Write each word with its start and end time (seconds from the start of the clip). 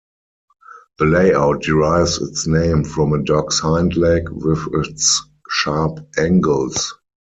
The 0.97 1.05
layout 1.05 1.61
derives 1.61 2.19
its 2.23 2.47
name 2.47 2.83
from 2.85 3.13
a 3.13 3.21
dog's 3.23 3.59
hind 3.59 3.95
leg, 3.95 4.29
with 4.29 4.67
its 4.73 5.21
sharp 5.47 5.99
angles. 6.17 6.95